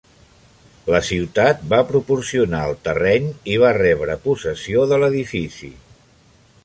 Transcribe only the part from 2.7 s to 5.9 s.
terreny i va rebre possessió de l'edifici.